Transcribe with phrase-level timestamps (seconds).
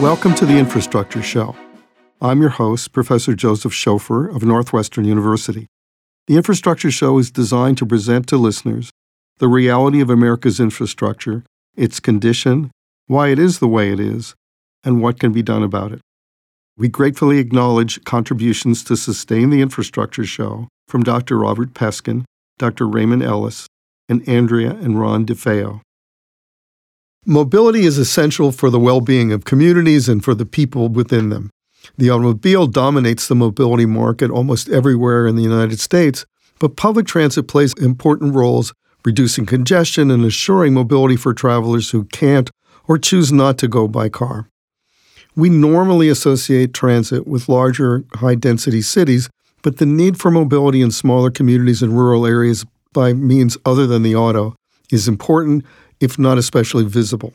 [0.00, 1.54] Welcome to the Infrastructure Show.
[2.22, 5.66] I'm your host, Professor Joseph Schofer of Northwestern University.
[6.26, 8.88] The Infrastructure Show is designed to present to listeners
[9.40, 11.44] the reality of America's infrastructure,
[11.76, 12.70] its condition,
[13.08, 14.34] why it is the way it is,
[14.82, 16.00] and what can be done about it.
[16.78, 21.36] We gratefully acknowledge contributions to sustain the Infrastructure Show from Dr.
[21.36, 22.24] Robert Peskin,
[22.58, 22.88] Dr.
[22.88, 23.66] Raymond Ellis,
[24.08, 25.82] and Andrea and Ron DeFeo.
[27.26, 31.50] Mobility is essential for the well being of communities and for the people within them.
[31.98, 36.24] The automobile dominates the mobility market almost everywhere in the United States,
[36.58, 38.72] but public transit plays important roles
[39.04, 42.50] reducing congestion and assuring mobility for travelers who can't
[42.88, 44.48] or choose not to go by car.
[45.36, 49.28] We normally associate transit with larger, high density cities,
[49.62, 52.64] but the need for mobility in smaller communities and rural areas
[52.94, 54.54] by means other than the auto
[54.90, 55.64] is important,
[56.00, 57.32] if not especially visible.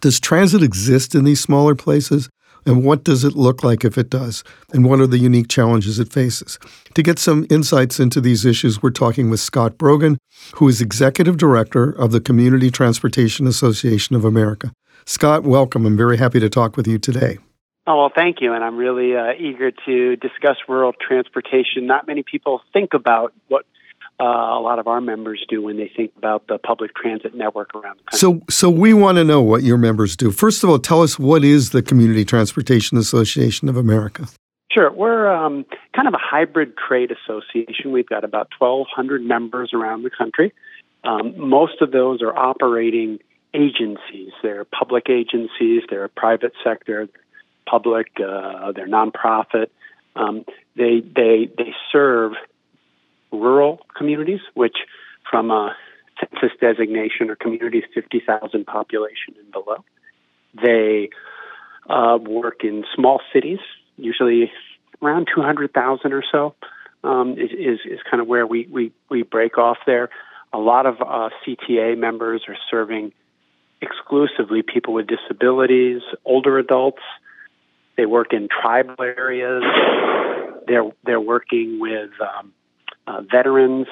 [0.00, 2.28] Does transit exist in these smaller places?
[2.66, 4.42] And what does it look like if it does?
[4.72, 6.58] And what are the unique challenges it faces?
[6.94, 10.18] To get some insights into these issues, we're talking with Scott Brogan,
[10.56, 14.72] who is Executive Director of the Community Transportation Association of America.
[15.04, 15.86] Scott, welcome.
[15.86, 17.38] I'm very happy to talk with you today.
[17.86, 18.52] Oh, well, thank you.
[18.52, 21.86] And I'm really uh, eager to discuss rural transportation.
[21.86, 23.64] Not many people think about what
[24.18, 27.74] uh, a lot of our members do when they think about the public transit network
[27.74, 28.18] around the country.
[28.18, 30.30] So, so we want to know what your members do.
[30.30, 34.26] First of all, tell us what is the Community Transportation Association of America?
[34.72, 34.90] Sure.
[34.92, 35.64] We're um,
[35.94, 37.92] kind of a hybrid trade association.
[37.92, 40.52] We've got about 1,200 members around the country.
[41.04, 43.18] Um, most of those are operating
[43.54, 44.32] agencies.
[44.42, 47.08] They're public agencies, they're private sector,
[47.68, 49.68] public, uh, they're nonprofit.
[50.14, 50.44] Um,
[50.76, 52.32] they, they, they serve
[53.38, 54.76] rural communities, which
[55.30, 55.74] from a
[56.20, 59.84] census designation are communities 50,000 population and below.
[60.54, 61.10] They
[61.88, 63.58] uh, work in small cities,
[63.96, 64.50] usually
[65.02, 66.54] around 200,000 or so,
[67.04, 70.08] um, is, is, is, kind of where we, we, we break off there.
[70.52, 73.12] A lot of uh, CTA members are serving
[73.82, 77.02] exclusively people with disabilities, older adults.
[77.96, 79.62] They work in tribal areas.
[80.66, 82.52] They're, they're working with um,
[83.06, 83.86] uh, veterans,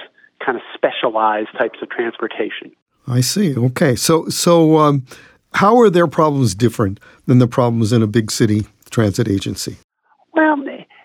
[0.44, 2.72] kind of specialized types of transportation.
[3.06, 3.56] I see.
[3.56, 5.04] Okay, so so um,
[5.54, 9.76] how are their problems different than the problems in a big city transit agency?
[10.32, 10.56] Well,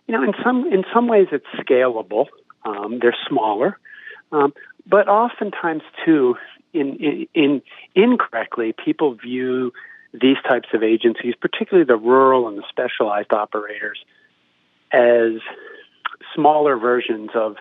[0.10, 2.26] you know, in some in some ways it's scalable.
[2.66, 3.78] Um, they're smaller,
[4.32, 4.54] um,
[4.86, 6.36] but oftentimes too,
[6.74, 7.62] in, in, in
[7.96, 9.72] incorrectly, people view
[10.14, 14.00] these types of agencies, particularly the rural and the specialized operators,
[14.92, 15.42] as
[16.36, 17.56] smaller versions of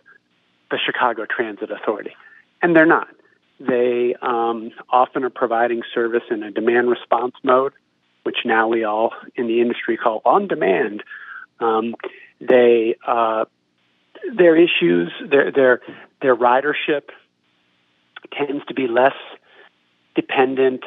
[0.71, 2.15] the Chicago Transit Authority.
[2.62, 3.09] And they're not.
[3.61, 7.73] They um, often are providing service in a demand response mode,
[8.23, 11.03] which now we all in the industry call on demand.
[11.61, 11.95] Um,
[12.41, 13.47] they uh,
[14.37, 15.81] their issues, their their
[16.23, 17.11] their ridership
[18.33, 19.17] tends to be less
[20.15, 20.83] dependent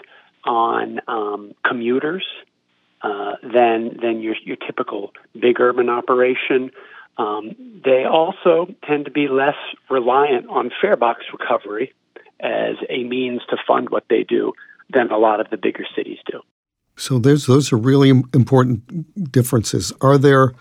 [0.45, 2.25] on um, commuters
[3.01, 6.71] uh, than than your your typical big urban operation.
[7.21, 9.55] Um, they also tend to be less
[9.89, 11.93] reliant on fare box recovery
[12.39, 14.53] as a means to fund what they do
[14.91, 16.41] than a lot of the bigger cities do.
[16.97, 19.93] So there's those are really important differences.
[20.01, 20.53] Are there?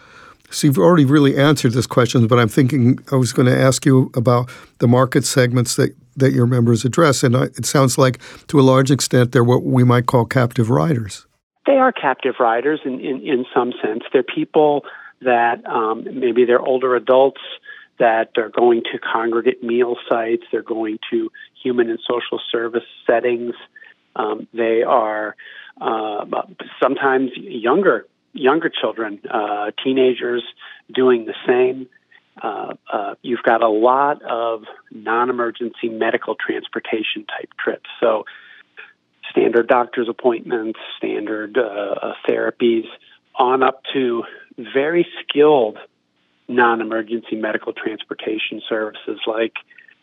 [0.51, 3.87] So you've already really answered this question, but I'm thinking I was going to ask
[3.87, 8.61] you about the market segments that that your members address, and it sounds like to
[8.61, 11.27] a large extent they're what we might call captive riders.
[11.67, 14.03] They are captive riders in, in, in some sense.
[14.13, 14.85] They're people
[15.23, 17.41] that um, maybe they're older adults
[17.99, 21.31] that are going to congregate meal sites, they're going to
[21.63, 23.55] human and social service settings.
[24.17, 25.37] Um, they are
[25.81, 26.25] uh,
[26.83, 30.43] sometimes younger younger children, uh, teenagers
[30.93, 31.89] doing the same.
[32.41, 37.91] Uh, uh, you've got a lot of non-emergency medical transportation type trips.
[38.01, 38.25] So
[39.31, 42.85] standard doctor's appointments, standard uh, uh, therapies,
[43.35, 44.25] on up to
[44.73, 45.79] very skilled
[46.49, 49.55] non emergency medical transportation services like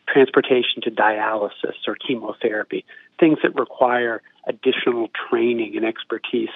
[0.08, 2.86] transportation to dialysis or chemotherapy,
[3.20, 6.50] things that require additional training and expertise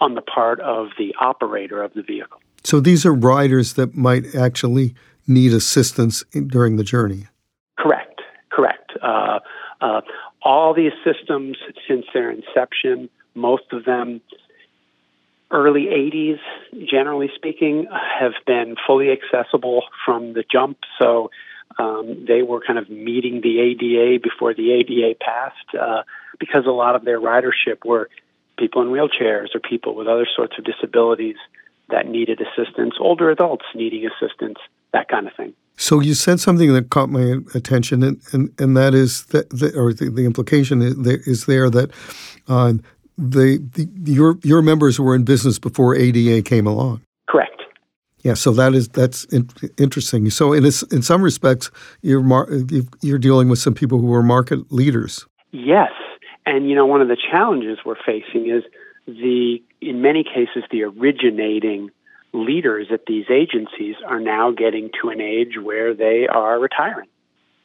[0.00, 2.40] on the part of the operator of the vehicle.
[2.64, 4.94] So these are riders that might actually
[5.26, 7.26] need assistance during the journey.
[7.78, 8.92] Correct, correct.
[9.00, 9.38] Uh,
[9.80, 10.00] uh,
[10.42, 11.56] all these systems,
[11.88, 14.20] since their inception, most of them
[15.52, 16.38] early 80s,
[16.88, 17.86] generally speaking,
[18.18, 20.78] have been fully accessible from the jump.
[20.98, 21.30] So
[21.78, 26.02] um, they were kind of meeting the ADA before the ADA passed uh,
[26.40, 28.08] because a lot of their ridership were
[28.58, 31.36] people in wheelchairs or people with other sorts of disabilities
[31.90, 34.58] that needed assistance, older adults needing assistance,
[34.92, 35.52] that kind of thing.
[35.76, 39.72] So you said something that caught my attention, and, and, and that is that, the,
[39.76, 41.90] or the, the implication is there, is there that
[42.48, 42.74] uh,
[43.18, 47.02] the, the your your members were in business before ADA came along.
[47.28, 47.62] Correct.
[48.22, 49.48] Yeah, so that is that's in,
[49.78, 50.28] interesting.
[50.30, 51.70] So in this, in some respects,
[52.02, 52.48] you're mar-
[53.00, 55.26] you're dealing with some people who are market leaders.
[55.50, 55.92] Yes,
[56.46, 58.62] and you know one of the challenges we're facing is
[59.06, 61.90] the in many cases the originating
[62.32, 67.08] leaders at these agencies are now getting to an age where they are retiring.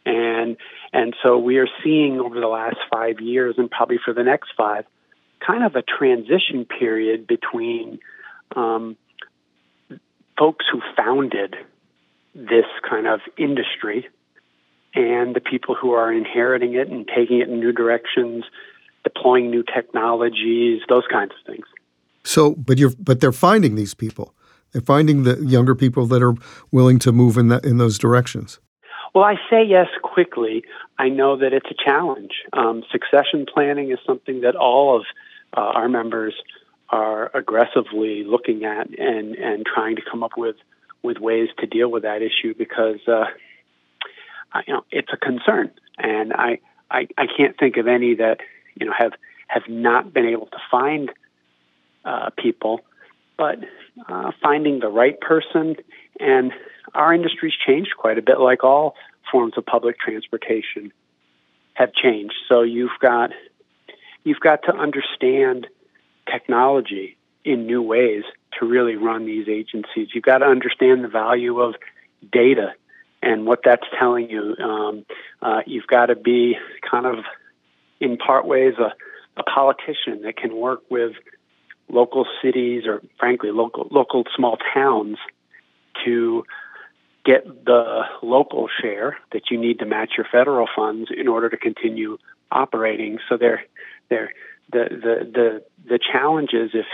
[0.05, 0.57] And
[0.93, 4.49] and so we are seeing over the last 5 years and probably for the next
[4.57, 4.85] 5
[5.45, 7.99] kind of a transition period between
[8.55, 8.97] um,
[10.37, 11.55] folks who founded
[12.35, 14.07] this kind of industry
[14.93, 18.43] and the people who are inheriting it and taking it in new directions,
[19.03, 21.65] deploying new technologies, those kinds of things.
[22.23, 24.33] So, but you're but they're finding these people.
[24.71, 26.35] They're finding the younger people that are
[26.71, 28.59] willing to move in that in those directions.
[29.15, 30.63] Well, I say yes quickly.
[30.99, 32.31] I know that it's a challenge.
[32.53, 35.05] Um, succession planning is something that all of
[35.55, 36.33] uh, our members
[36.89, 40.55] are aggressively looking at and and trying to come up with
[41.03, 43.25] with ways to deal with that issue because uh,
[44.53, 46.59] I, you know it's a concern, and I,
[46.89, 48.39] I I can't think of any that
[48.79, 49.13] you know have
[49.47, 51.11] have not been able to find
[52.05, 52.81] uh, people,
[53.37, 53.59] but
[54.07, 55.75] uh, finding the right person
[56.19, 56.51] and
[56.93, 58.95] our industry's changed quite a bit, like all
[59.31, 60.91] forms of public transportation
[61.73, 62.33] have changed.
[62.49, 63.31] So you've got
[64.23, 65.67] you've got to understand
[66.31, 68.23] technology in new ways
[68.59, 70.09] to really run these agencies.
[70.13, 71.75] You've got to understand the value of
[72.31, 72.73] data
[73.21, 74.55] and what that's telling you.
[74.63, 75.05] Um,
[75.41, 76.55] uh, you've got to be
[76.89, 77.23] kind of,
[77.99, 78.93] in part ways, a,
[79.39, 81.13] a politician that can work with
[81.89, 85.17] local cities or, frankly, local local small towns
[86.05, 86.43] to
[87.23, 91.57] get the local share that you need to match your federal funds in order to
[91.57, 92.17] continue
[92.51, 93.19] operating.
[93.27, 93.63] So they're
[94.09, 94.31] they're
[94.71, 96.85] the the the the challenge is if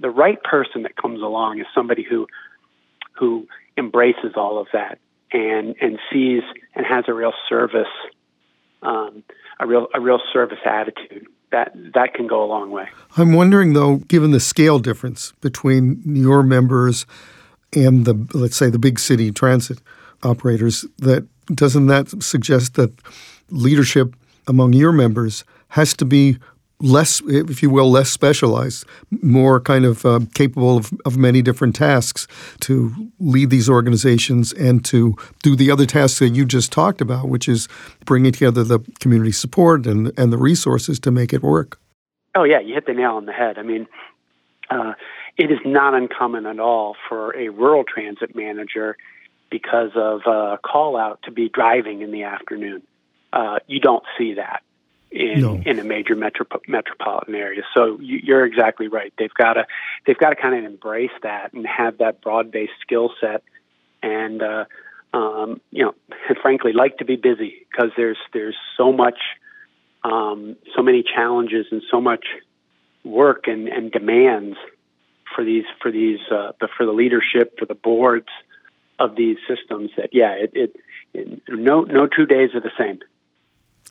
[0.00, 2.26] the right person that comes along is somebody who
[3.18, 3.46] who
[3.76, 4.98] embraces all of that
[5.32, 6.42] and and sees
[6.74, 7.86] and has a real service
[8.82, 9.22] um,
[9.60, 12.88] a real a real service attitude that that can go a long way.
[13.16, 17.06] I'm wondering though, given the scale difference between your members
[17.72, 19.78] and the let's say the big city transit
[20.22, 22.92] operators, that doesn't that suggest that
[23.50, 24.14] leadership
[24.46, 26.38] among your members has to be
[26.82, 28.84] less, if you will, less specialized,
[29.22, 32.26] more kind of uh, capable of, of many different tasks
[32.60, 37.28] to lead these organizations and to do the other tasks that you just talked about,
[37.28, 37.68] which is
[38.04, 41.78] bringing together the community support and, and the resources to make it work.
[42.34, 43.58] Oh, yeah, you hit the nail on the head.
[43.58, 43.86] I mean,
[44.70, 44.94] uh,
[45.38, 48.96] it is not uncommon at all for a rural transit manager
[49.50, 52.82] because of a call out to be driving in the afternoon.
[53.32, 54.62] Uh, you don't see that
[55.12, 55.62] in no.
[55.64, 57.62] in a major metro, metropolitan area.
[57.74, 59.12] So you, are exactly right.
[59.18, 59.66] They've got to
[60.06, 63.42] they've got to kind of embrace that and have that broad based skill set,
[64.02, 64.64] and uh,
[65.12, 65.94] um, you know,
[66.28, 69.18] and frankly, like to be busy because there's there's so much,
[70.04, 72.24] um, so many challenges and so much
[73.04, 74.56] work and, and demands
[75.34, 78.28] for these for these uh, for the leadership for the boards
[78.98, 80.76] of these systems that yeah it, it,
[81.12, 83.00] it no no two days are the same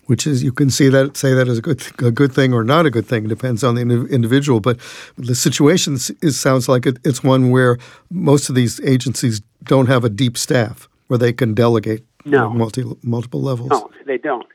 [0.05, 2.63] which is you can see that say that as a good a good thing or
[2.63, 4.59] not a good thing It depends on the individual.
[4.59, 4.79] But
[5.17, 7.77] the situation is, sounds like it, it's one where
[8.09, 12.49] most of these agencies don't have a deep staff where they can delegate no.
[12.49, 13.69] multi, multiple levels.
[13.69, 14.47] No, they don't.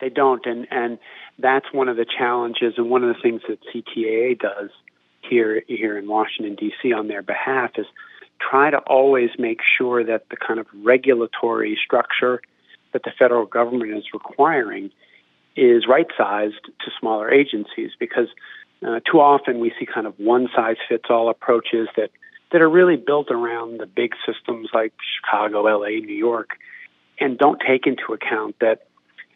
[0.00, 0.98] They don't, and and
[1.38, 4.70] that's one of the challenges and one of the things that CTAA does
[5.20, 6.92] here here in Washington D.C.
[6.92, 7.86] on their behalf is
[8.38, 12.40] try to always make sure that the kind of regulatory structure
[12.96, 14.90] that the federal government is requiring
[15.54, 18.28] is right sized to smaller agencies because
[18.86, 22.10] uh, too often we see kind of one size fits all approaches that,
[22.52, 26.56] that are really built around the big systems like Chicago, LA, New York,
[27.20, 28.86] and don't take into account that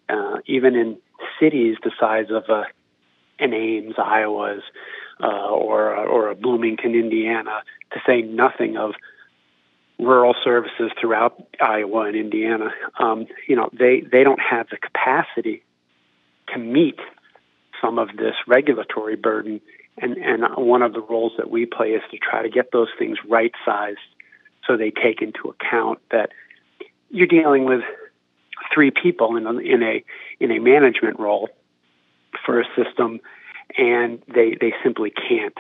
[0.09, 0.97] uh, even in
[1.39, 2.65] cities the size of a,
[3.39, 4.63] an Ames, Iowa's,
[5.23, 7.63] uh, or, or a Bloomington, Indiana,
[7.93, 8.93] to say nothing of
[10.01, 15.63] rural services throughout Iowa and Indiana, um, you know, they, they don't have the capacity
[16.53, 16.99] to meet
[17.81, 19.61] some of this regulatory burden.
[19.99, 22.89] And, and one of the roles that we play is to try to get those
[22.99, 23.99] things right sized
[24.67, 26.31] so they take into account that
[27.11, 27.81] you're dealing with
[28.73, 30.05] three people in a, in a,
[30.39, 31.49] in a management role
[32.45, 33.21] for a system
[33.77, 35.57] and they they simply can't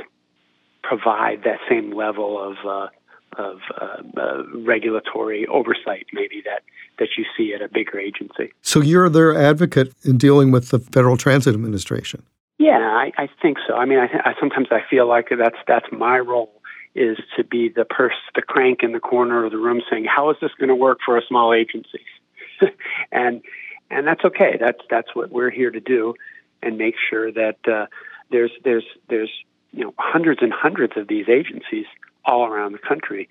[0.82, 2.88] provide that same level of uh,
[3.36, 6.62] of uh, uh, regulatory oversight, maybe that
[6.98, 8.52] that you see at a bigger agency.
[8.62, 12.22] So you're their advocate in dealing with the Federal Transit Administration.
[12.58, 13.74] Yeah, I, I think so.
[13.74, 16.60] I mean, I, I sometimes I feel like that's that's my role
[16.94, 20.30] is to be the purse, the crank in the corner of the room, saying, "How
[20.30, 22.04] is this going to work for a small agency?"
[23.12, 23.42] and
[23.90, 24.56] and that's okay.
[24.60, 26.14] That's that's what we're here to do,
[26.62, 27.86] and make sure that uh,
[28.30, 29.30] there's there's there's
[29.72, 31.86] you know hundreds and hundreds of these agencies
[32.24, 33.28] all around the country.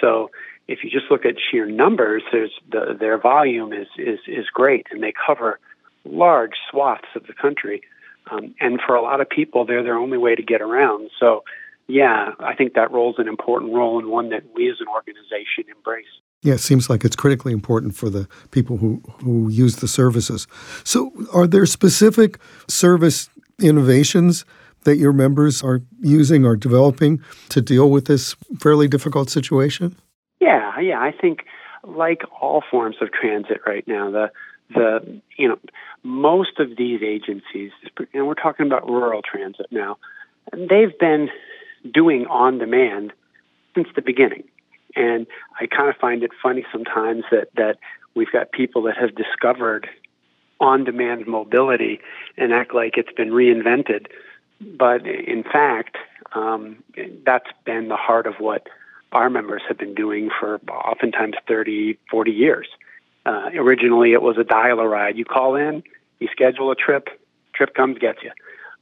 [0.00, 0.30] So
[0.68, 5.02] if you just look at sheer numbers, the, their volume is, is is great, and
[5.02, 5.58] they cover
[6.04, 7.82] large swaths of the country.
[8.30, 11.10] Um, and for a lot of people, they're their only way to get around.
[11.18, 11.42] So,
[11.88, 14.86] yeah, I think that role is an important role and one that we as an
[14.88, 16.06] organization embrace.
[16.42, 20.46] Yeah, it seems like it's critically important for the people who, who use the services.
[20.84, 23.28] So, are there specific service
[23.60, 24.44] innovations
[24.84, 29.96] that your members are using or developing to deal with this fairly difficult situation?
[30.40, 31.00] Yeah, yeah.
[31.00, 31.44] I think,
[31.84, 34.30] like all forms of transit right now, the
[34.74, 35.58] the you know
[36.02, 37.70] most of these agencies,
[38.12, 39.98] and we're talking about rural transit now,
[40.52, 41.30] they've been
[41.92, 43.12] doing on demand
[43.74, 44.44] since the beginning.
[44.94, 45.26] And
[45.58, 47.78] I kind of find it funny sometimes that that
[48.14, 49.88] we've got people that have discovered
[50.60, 52.00] on demand mobility
[52.36, 54.06] and act like it's been reinvented
[54.78, 55.96] but in fact,
[56.34, 56.82] um,
[57.24, 58.68] that's been the heart of what
[59.12, 62.68] our members have been doing for oftentimes 30, 40 years.
[63.24, 65.16] Uh, originally, it was a dial a ride.
[65.16, 65.82] You call in,
[66.18, 67.08] you schedule a trip,
[67.54, 68.30] trip comes, gets you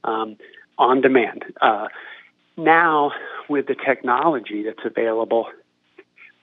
[0.03, 0.37] um,
[0.77, 1.43] on demand.
[1.59, 1.87] Uh,
[2.57, 3.11] now,
[3.49, 5.47] with the technology that's available,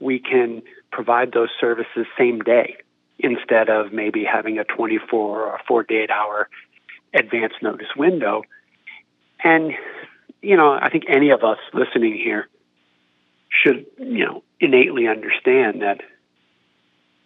[0.01, 2.77] we can provide those services same day
[3.19, 6.49] instead of maybe having a 24 or 48 hour
[7.15, 8.43] advance notice window
[9.43, 9.73] and,
[10.43, 12.49] you know, I think any of us listening here
[13.51, 16.01] should, you know, innately understand that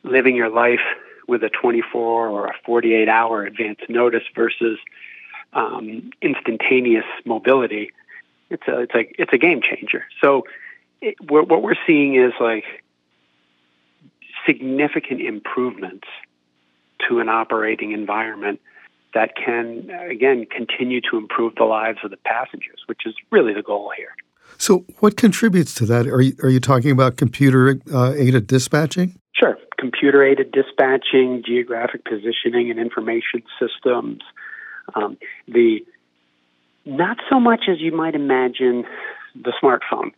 [0.03, 0.81] living your life
[1.29, 4.79] with a 24 or a 48 hour advance notice versus
[5.53, 7.91] um, instantaneous mobility,
[8.51, 10.05] it's a it's like it's a game changer.
[10.21, 10.45] So
[11.01, 12.65] it, what we're seeing is like
[14.47, 16.09] significant improvements
[17.09, 18.61] to an operating environment
[19.15, 23.63] that can, again, continue to improve the lives of the passengers, which is really the
[23.63, 24.15] goal here.
[24.59, 26.07] So, what contributes to that?
[26.07, 29.19] Are you, are you talking about computer uh, aided dispatching?
[29.35, 29.57] Sure.
[29.79, 34.21] Computer aided dispatching, geographic positioning and information systems.
[34.95, 35.17] Um,
[35.49, 35.81] the
[36.85, 38.85] not so much as you might imagine
[39.35, 40.13] the smartphone.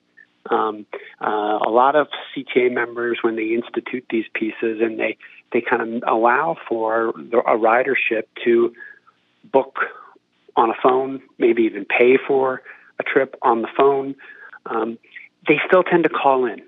[0.51, 0.87] Um,
[1.21, 5.17] uh, a lot of CTA members, when they institute these pieces and they,
[5.53, 8.75] they kind of allow for the, a ridership to
[9.45, 9.79] book
[10.57, 12.63] on a phone, maybe even pay for
[12.99, 14.15] a trip on the phone,
[14.67, 14.99] um,
[15.47, 16.63] they still tend to call in.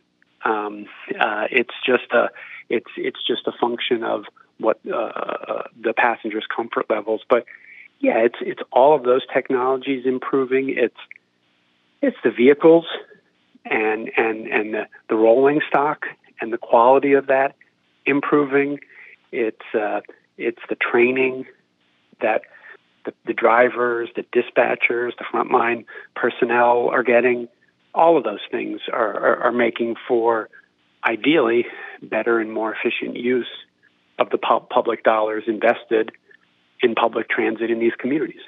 [0.44, 0.86] Um,
[1.18, 2.30] uh, it's just a
[2.68, 4.24] it's it's just a function of
[4.58, 7.22] what uh, the passengers' comfort levels.
[7.28, 7.46] But
[8.00, 10.74] yeah, it's it's all of those technologies improving.
[10.76, 10.96] It's
[12.02, 12.86] it's the vehicles
[13.70, 16.06] and and and the, the rolling stock
[16.40, 17.56] and the quality of that
[18.04, 18.78] improving.
[19.32, 20.00] It's uh,
[20.36, 21.46] it's the training
[22.20, 22.42] that
[23.04, 27.48] the, the drivers, the dispatchers, the frontline personnel are getting.
[27.94, 30.50] All of those things are, are, are making for
[31.04, 31.64] ideally
[32.02, 33.48] better and more efficient use
[34.18, 36.10] of the pu- public dollars invested
[36.82, 38.40] in public transit in these communities.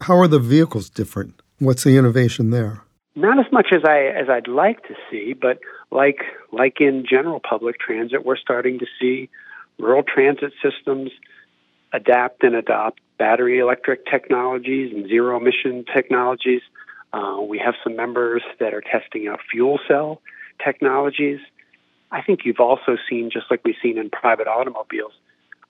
[0.00, 1.40] How are the vehicles different?
[1.58, 2.82] What's the innovation there?
[3.14, 5.58] Not as much as I as I'd like to see, but
[5.90, 9.28] like like in general public transit, we're starting to see
[9.78, 11.10] rural transit systems
[11.92, 16.62] adapt and adopt battery electric technologies and zero emission technologies.
[17.12, 20.22] Uh, we have some members that are testing out fuel cell
[20.64, 21.40] technologies.
[22.10, 25.12] I think you've also seen, just like we've seen in private automobiles,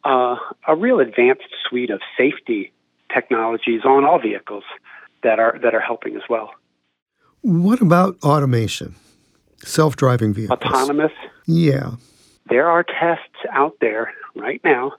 [0.04, 0.36] uh,
[0.68, 2.72] a real advanced suite of safety
[3.12, 4.64] technologies on all vehicles
[5.24, 6.52] that are that are helping as well.
[7.42, 8.94] What about automation?
[9.64, 10.60] Self driving vehicles?
[10.60, 11.12] Autonomous?
[11.46, 11.92] Yeah.
[12.48, 14.92] There are tests out there right now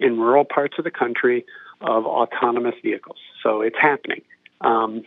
[0.00, 1.44] in rural parts of the country
[1.80, 3.18] of autonomous vehicles.
[3.42, 4.22] So it's happening.
[4.60, 5.04] Um,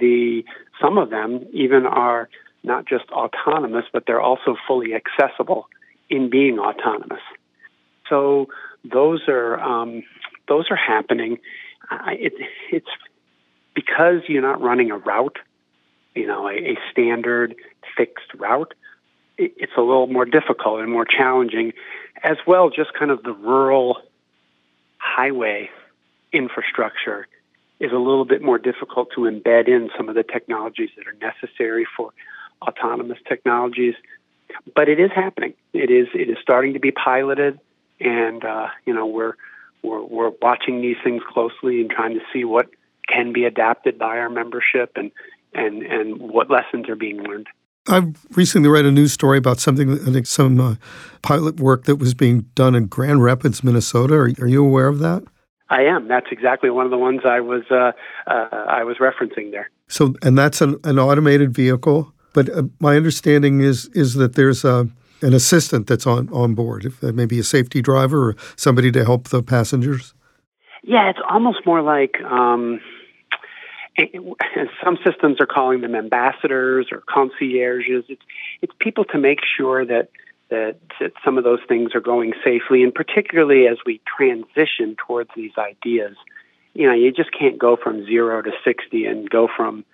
[0.00, 0.44] the
[0.80, 2.28] some of them even are
[2.62, 5.66] not just autonomous, but they're also fully accessible
[6.08, 7.22] in being autonomous.
[8.08, 8.46] So
[8.84, 10.02] those are um,
[10.48, 11.38] those are happening.
[12.08, 12.32] it,
[12.70, 12.88] it's
[13.74, 15.38] because you're not running a route
[16.14, 17.54] you know, a, a standard
[17.96, 18.74] fixed route,
[19.38, 21.72] it, it's a little more difficult and more challenging,
[22.22, 22.70] as well.
[22.70, 23.98] Just kind of the rural
[24.98, 25.70] highway
[26.32, 27.26] infrastructure
[27.80, 31.14] is a little bit more difficult to embed in some of the technologies that are
[31.14, 32.12] necessary for
[32.62, 33.94] autonomous technologies.
[34.74, 35.54] But it is happening.
[35.72, 37.58] It is it is starting to be piloted,
[37.98, 39.34] and uh, you know we're
[39.82, 42.68] we're we're watching these things closely and trying to see what
[43.08, 45.10] can be adapted by our membership and
[45.54, 47.48] and and what lessons are being learned.
[47.88, 50.76] I've recently read a news story about something, I think some uh,
[51.22, 54.14] pilot work that was being done in Grand Rapids, Minnesota.
[54.14, 55.24] Are, are, you aware of that?
[55.68, 56.06] I am.
[56.06, 57.92] That's exactly one of the ones I was uh,
[58.30, 59.68] uh, I was referencing there.
[59.88, 62.12] So, and that's an, an automated vehicle.
[62.34, 64.88] But uh, my understanding is is that there's a
[65.22, 69.04] an assistant that's on on board, if uh, maybe a safety driver or somebody to
[69.04, 70.14] help the passengers.
[70.84, 72.20] Yeah, it's almost more like.
[72.22, 72.80] Um,
[74.84, 78.04] some systems are calling them ambassadors or concierges.
[78.08, 78.22] It's
[78.62, 80.08] it's people to make sure that,
[80.50, 85.30] that that some of those things are going safely, and particularly as we transition towards
[85.36, 86.16] these ideas,
[86.74, 89.84] you know, you just can't go from zero to sixty and go from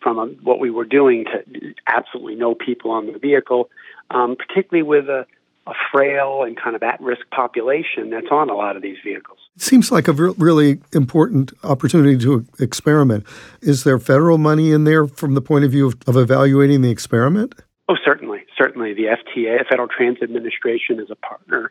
[0.00, 3.70] from a, what we were doing to absolutely no people on the vehicle,
[4.10, 5.26] um, particularly with a,
[5.66, 9.38] a frail and kind of at risk population that's on a lot of these vehicles.
[9.54, 13.24] It seems like a re- really important opportunity to experiment.
[13.60, 16.90] Is there federal money in there from the point of view of, of evaluating the
[16.90, 17.54] experiment?
[17.88, 18.40] Oh, certainly.
[18.56, 18.94] Certainly.
[18.94, 21.70] The FTA, the Federal Transit Administration, is a partner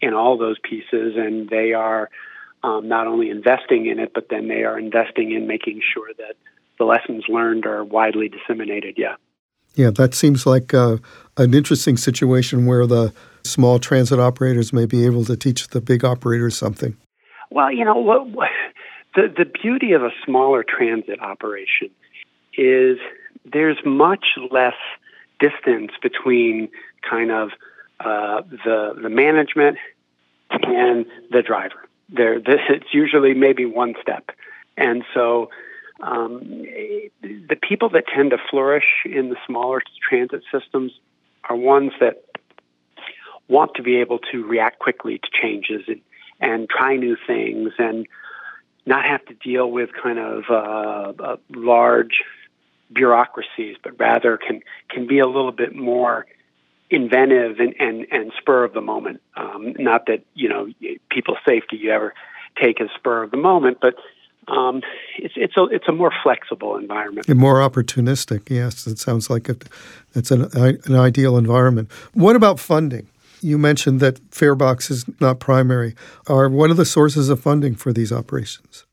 [0.00, 2.10] in all those pieces, and they are
[2.62, 6.36] um, not only investing in it, but then they are investing in making sure that
[6.78, 8.94] the lessons learned are widely disseminated.
[8.98, 9.16] Yeah.
[9.74, 10.98] Yeah, that seems like uh,
[11.38, 13.12] an interesting situation where the
[13.44, 16.96] small transit operators may be able to teach the big operators something.
[17.50, 18.48] Well, you know, what, what,
[19.14, 21.90] the the beauty of a smaller transit operation
[22.54, 22.98] is
[23.44, 24.74] there's much less
[25.40, 26.68] distance between
[27.08, 27.50] kind of
[28.00, 29.78] uh, the the management
[30.50, 31.88] and the driver.
[32.08, 34.30] There, this, it's usually maybe one step,
[34.76, 35.50] and so
[36.02, 36.40] um,
[37.22, 40.92] the people that tend to flourish in the smaller transit systems
[41.48, 42.24] are ones that
[43.52, 46.00] want to be able to react quickly to changes and,
[46.40, 48.06] and try new things and
[48.86, 52.22] not have to deal with kind of uh, uh, large
[52.92, 54.60] bureaucracies, but rather can
[54.90, 56.26] can be a little bit more
[56.90, 59.22] inventive and, and, and spur of the moment.
[59.36, 60.68] Um, not that you know
[61.10, 62.14] people's safety you ever
[62.60, 63.94] take as spur of the moment, but
[64.48, 64.82] um,
[65.16, 67.28] it's it's a it's a more flexible environment.
[67.28, 68.50] And more opportunistic.
[68.50, 69.68] Yes, it sounds like it,
[70.14, 71.90] it's an an ideal environment.
[72.12, 73.06] What about funding?
[73.42, 75.94] You mentioned that Farebox is not primary.
[76.28, 78.86] Are what are the sources of funding for these operations?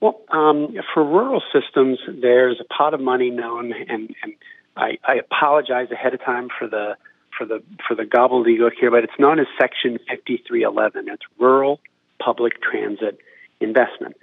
[0.00, 4.32] Well, um, for rural systems, there's a pot of money known, and, and
[4.76, 6.96] I, I apologize ahead of time for the
[7.36, 11.08] for the for the gobbledygook here, but it's known as Section 5311.
[11.08, 11.80] It's Rural
[12.18, 13.18] Public Transit
[13.60, 14.16] Investment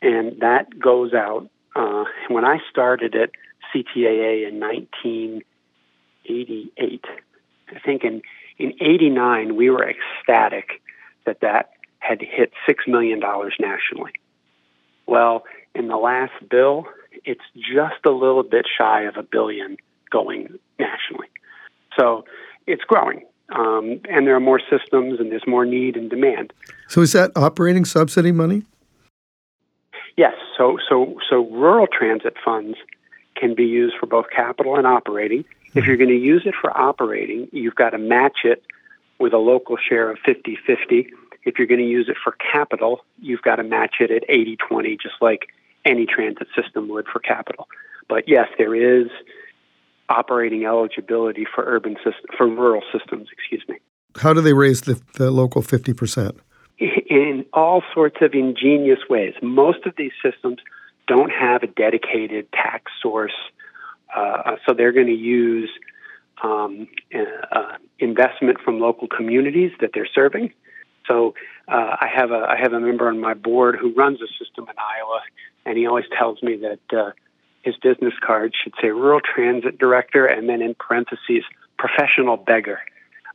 [0.00, 1.48] and that goes out.
[1.74, 3.30] Uh, when I started at
[3.74, 7.04] CTAA in 1988,
[7.68, 8.22] I think in
[8.58, 10.82] in '89 we were ecstatic
[11.26, 14.12] that that had hit six million dollars nationally.
[15.06, 15.44] Well,
[15.74, 16.86] in the last bill,
[17.24, 19.76] it's just a little bit shy of a billion
[20.10, 21.28] going nationally.
[21.98, 22.24] So
[22.66, 23.24] it's growing.
[23.50, 26.52] Um, and there are more systems and there's more need and demand.
[26.88, 28.62] So is that operating subsidy money?
[30.16, 32.76] Yes, so so so rural transit funds
[33.36, 35.44] can be used for both capital and operating.
[35.74, 38.62] If you're going to use it for operating, you've got to match it
[39.18, 41.08] with a local share of 50-50.
[41.44, 45.00] If you're going to use it for capital, you've got to match it at 80-20
[45.00, 45.48] just like
[45.84, 47.68] any transit system would for capital.
[48.08, 49.08] But yes, there is
[50.08, 53.76] operating eligibility for urban system, for rural systems, excuse me.
[54.16, 56.38] How do they raise the, the local 50%?
[56.78, 59.34] in all sorts of ingenious ways.
[59.42, 60.58] Most of these systems
[61.06, 63.32] don't have a dedicated tax source,
[64.14, 65.70] uh, so they're going to use
[66.42, 70.52] um, uh, investment from local communities that they're serving.
[71.06, 71.34] So
[71.66, 74.66] uh, I have a I have a member on my board who runs a system
[74.68, 75.20] in Iowa,
[75.64, 77.12] and he always tells me that uh,
[77.62, 81.44] his business card should say rural transit director and then in parentheses
[81.78, 82.80] professional beggar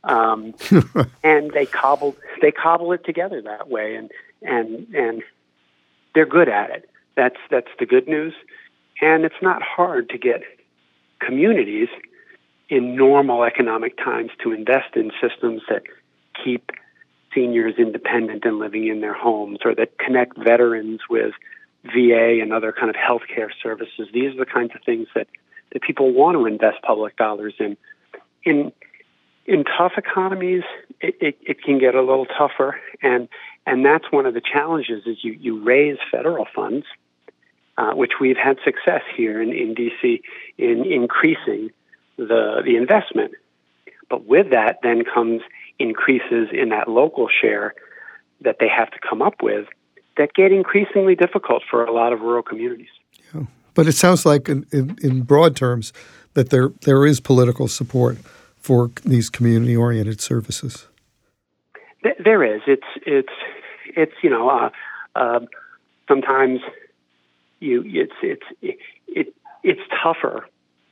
[0.04, 0.54] um,
[1.22, 4.10] and they cobble they cobble it together that way, and
[4.42, 5.22] and and
[6.14, 6.88] they're good at it.
[7.16, 8.34] That's that's the good news,
[9.00, 10.42] and it's not hard to get
[11.20, 11.88] communities
[12.68, 15.82] in normal economic times to invest in systems that
[16.42, 16.70] keep
[17.34, 21.32] seniors independent and living in their homes, or that connect veterans with
[21.84, 24.08] VA and other kind of healthcare services.
[24.12, 25.26] These are the kinds of things that
[25.72, 27.76] that people want to invest public dollars in.
[28.44, 28.72] In
[29.46, 30.62] in tough economies,
[31.00, 33.28] it, it, it, can get a little tougher, and
[33.66, 36.86] and that's one of the challenges is you you raise federal funds,
[37.76, 40.22] uh, which we've had success here in, in DC
[40.58, 41.70] in increasing
[42.16, 43.32] the the investment.
[44.08, 45.42] But with that, then comes
[45.78, 47.74] increases in that local share
[48.42, 49.66] that they have to come up with
[50.16, 52.88] that get increasingly difficult for a lot of rural communities.
[53.34, 53.42] Yeah.
[53.74, 55.92] But it sounds like, in, in, in broad terms,
[56.34, 58.18] that there there is political support
[58.56, 60.86] for these community oriented services.
[62.22, 62.62] There is.
[62.66, 63.32] It's it's
[63.96, 64.70] it's you know uh,
[65.14, 65.40] uh,
[66.08, 66.60] sometimes
[67.64, 70.46] you it's it's it, it it's tougher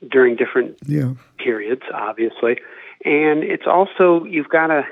[0.09, 1.13] during different yeah.
[1.37, 2.59] periods, obviously,
[3.05, 4.83] and it's also you've got to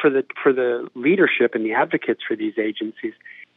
[0.00, 3.14] for the for the leadership and the advocates for these agencies.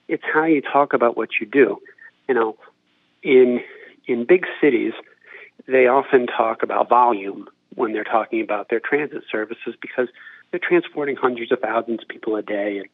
[0.08, 1.78] It's how you talk about what you do.
[2.28, 2.58] You know,
[3.24, 3.62] in
[4.08, 4.94] in big cities,
[5.68, 10.08] they often talk about volume when they're talking about their transit services because
[10.50, 12.80] they're transporting hundreds of thousands of people a day.
[12.80, 12.90] And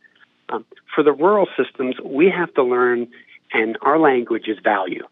[0.50, 3.08] um, for the rural systems, we have to learn,
[3.52, 5.06] and our language is value.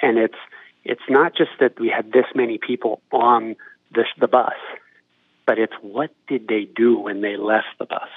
[0.00, 0.38] And it's
[0.84, 3.56] it's not just that we had this many people on
[3.92, 4.52] this, the bus,
[5.44, 8.08] but it's what did they do when they left the bus,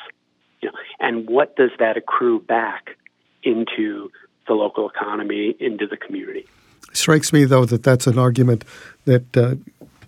[0.62, 2.96] you know, and what does that accrue back
[3.44, 4.12] into
[4.48, 6.46] the local economy, into the community.
[6.92, 8.66] strikes me though that that's an argument
[9.06, 9.56] that uh,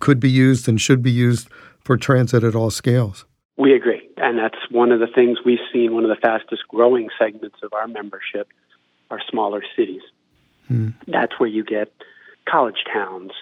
[0.00, 1.48] could be used and should be used
[1.80, 3.24] for transit at all scales.
[3.56, 4.08] We agree.
[4.16, 7.72] And that's one of the things we've seen, one of the fastest growing segments of
[7.72, 8.48] our membership
[9.12, 10.00] are smaller cities.
[10.68, 10.90] Hmm.
[11.06, 11.92] That's where you get
[12.48, 13.32] college towns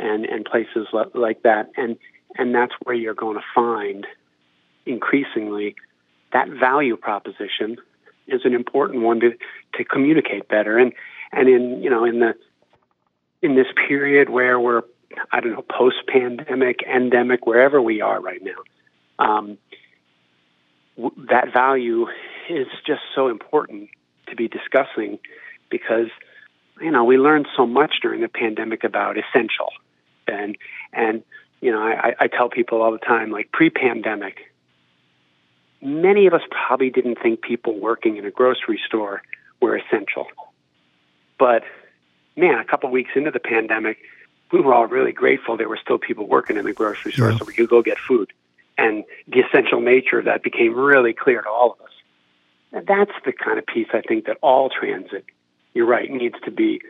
[0.00, 1.70] and, and places like that.
[1.76, 1.98] And,
[2.36, 4.06] and that's where you're going to find
[4.86, 5.76] increasingly
[6.32, 7.76] that value proposition
[8.26, 9.34] is an important one to,
[9.74, 10.78] to communicate better.
[10.78, 10.92] And,
[11.30, 12.34] and in, you know, in the,
[13.42, 14.82] in this period where we're,
[15.30, 18.60] I don't know, post pandemic, endemic, wherever we are right now,
[19.18, 19.58] um,
[20.96, 22.06] w- that value
[22.48, 23.90] is just so important
[24.38, 25.18] be discussing
[25.70, 26.08] because
[26.80, 29.68] you know we learned so much during the pandemic about essential
[30.26, 30.56] and
[30.92, 31.22] and
[31.60, 34.36] you know I, I tell people all the time like pre-pandemic
[35.82, 39.22] many of us probably didn't think people working in a grocery store
[39.60, 40.26] were essential
[41.38, 41.64] but
[42.36, 43.98] man a couple weeks into the pandemic
[44.50, 47.38] we were all really grateful there were still people working in the grocery store yeah.
[47.38, 48.32] so we could go get food
[48.78, 51.87] and the essential nature of that became really clear to all of us.
[52.72, 55.24] That's the kind of piece I think that all transit,
[55.74, 56.80] you're right, needs to be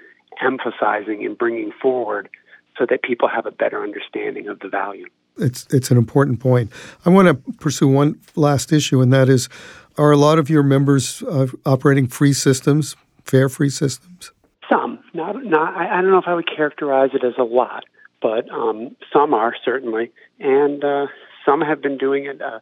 [0.43, 2.29] emphasizing and bringing forward
[2.77, 5.07] so that people have a better understanding of the value.
[5.39, 6.73] It's it's an important point.
[7.05, 9.49] I want to pursue one last issue, and that is:
[9.97, 14.33] Are a lot of your members uh, operating free systems, fare-free systems?
[14.69, 15.75] Some, not not.
[15.77, 17.85] I, I, don't know if I would characterize it as a lot,
[18.21, 20.11] but um, some are certainly,
[20.41, 21.07] and uh,
[21.47, 22.43] some have been doing it.
[22.43, 22.59] Uh,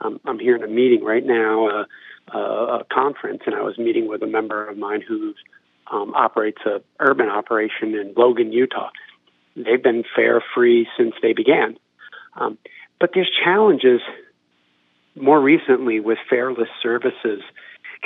[0.00, 1.84] I'm, I'm here in a meeting right now, uh,
[2.38, 5.34] a conference, and I was meeting with a member of mine who
[5.90, 8.90] um, operates a urban operation in Logan, Utah.
[9.56, 11.76] They've been fare free since they began,
[12.36, 12.58] um,
[12.98, 14.00] but there's challenges
[15.16, 17.42] more recently with fareless services.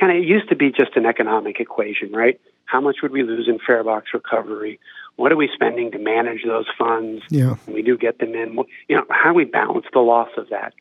[0.00, 2.40] Kind of, it used to be just an economic equation, right?
[2.64, 4.80] How much would we lose in fare box recovery?
[5.16, 7.22] what are we spending to manage those funds?
[7.30, 7.56] Yeah.
[7.66, 8.58] we do get them in.
[8.88, 10.74] You know, how do we balance the loss of that?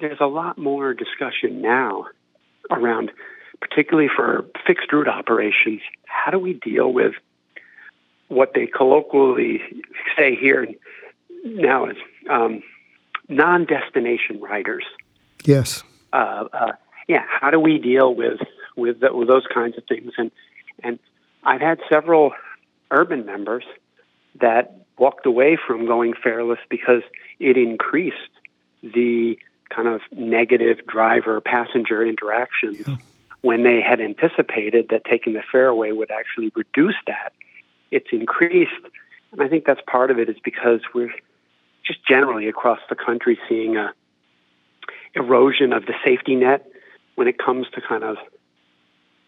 [0.00, 2.06] There's a lot more discussion now
[2.72, 3.10] around,
[3.60, 7.14] particularly for fixed route operations, how do we deal with
[8.28, 9.60] what they colloquially
[10.16, 10.66] say here
[11.44, 11.96] now is
[12.30, 12.62] um,
[13.28, 14.84] non-destination riders.
[15.44, 15.82] Yes.
[16.12, 16.72] Uh, uh,
[17.08, 17.24] yeah.
[17.28, 18.40] How do we deal with
[18.76, 20.12] with, the, with those kinds of things?
[20.16, 20.30] And
[20.82, 20.98] and
[21.44, 22.32] I've had several
[22.90, 23.64] urban members
[24.40, 27.02] that walked away from going fareless because
[27.38, 28.16] it increased
[28.82, 29.38] the
[29.74, 32.96] kind of negative driver passenger interactions yeah.
[33.40, 37.32] when they had anticipated that taking the fare away would actually reduce that.
[37.90, 38.72] It's increased.
[39.32, 41.12] And I think that's part of it is because we're
[41.86, 43.92] just generally across the country seeing a
[45.14, 46.66] erosion of the safety net
[47.16, 48.16] when it comes to kind of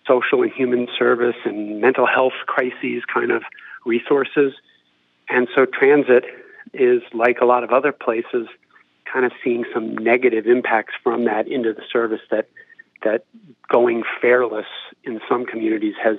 [0.07, 3.43] social and human service and mental health crises kind of
[3.85, 4.53] resources.
[5.29, 6.25] And so transit
[6.73, 8.47] is like a lot of other places
[9.15, 12.49] kind of seeing some negative impacts from that into the service that
[13.05, 13.25] that
[13.71, 14.67] going fareless
[15.05, 16.17] in some communities has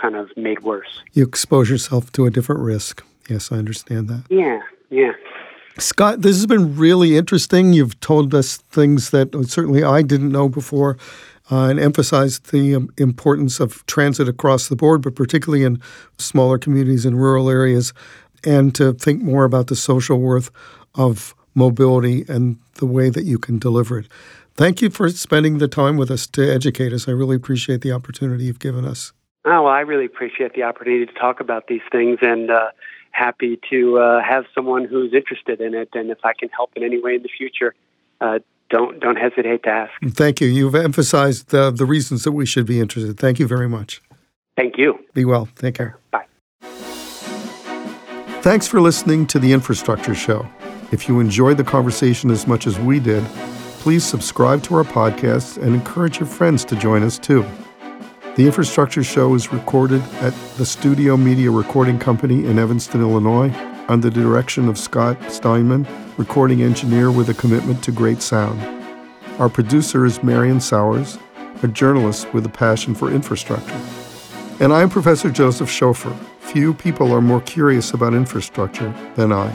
[0.00, 1.00] kind of made worse.
[1.14, 3.02] You expose yourself to a different risk.
[3.30, 4.24] Yes, I understand that.
[4.28, 5.12] Yeah, yeah.
[5.78, 7.72] Scott, this has been really interesting.
[7.72, 10.98] You've told us things that certainly I didn't know before
[11.50, 15.80] uh, and emphasized the um, importance of transit across the board, but particularly in
[16.18, 17.94] smaller communities and rural areas,
[18.44, 20.50] and to think more about the social worth
[20.96, 24.06] of mobility and the way that you can deliver it.
[24.54, 27.08] Thank you for spending the time with us to educate us.
[27.08, 29.12] I really appreciate the opportunity you've given us.
[29.44, 32.70] Oh, well, I really appreciate the opportunity to talk about these things and uh,
[33.10, 35.90] happy to uh, have someone who's interested in it.
[35.94, 37.74] And if I can help in any way in the future,
[38.20, 38.38] uh,
[38.68, 39.92] don't don't hesitate to ask.
[40.10, 40.48] Thank you.
[40.48, 43.18] You've emphasized the, the reasons that we should be interested.
[43.18, 44.02] Thank you very much.
[44.56, 44.98] Thank you.
[45.14, 45.48] Be well.
[45.56, 45.98] Take care.
[46.10, 46.24] Bye.
[48.40, 50.48] Thanks for listening to the Infrastructure Show.
[50.92, 53.24] If you enjoyed the conversation as much as we did,
[53.80, 57.44] please subscribe to our podcast and encourage your friends to join us too.
[58.36, 63.52] The Infrastructure Show is recorded at the Studio Media Recording Company in Evanston, Illinois,
[63.88, 68.60] under the direction of Scott Steinman, recording engineer with a commitment to great sound.
[69.40, 71.18] Our producer is Marion Sowers,
[71.64, 73.80] a journalist with a passion for infrastructure.
[74.60, 76.16] And I'm Professor Joseph Schofer.
[76.40, 79.52] Few people are more curious about infrastructure than I.